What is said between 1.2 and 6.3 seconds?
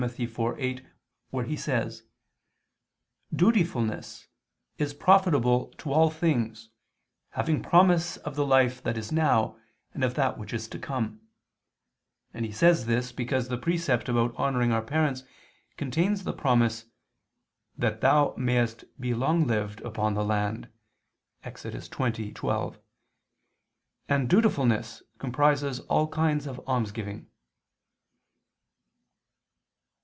where he says: "Dutifulness* [Douay: 'Godliness'] is profitable to all